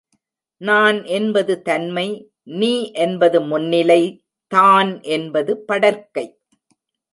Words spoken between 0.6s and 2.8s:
நான் என்பது தன்மை நீ